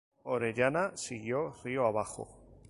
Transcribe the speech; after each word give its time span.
Orellana 0.25 0.97
siguió 0.97 1.53
río 1.63 1.85
abajo. 1.85 2.27